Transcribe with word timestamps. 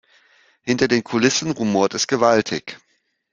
Hinter 0.63 0.87
den 0.87 1.03
Kulissen 1.03 1.51
rumort 1.51 1.93
es 1.93 2.07
gewaltig. 2.07 2.79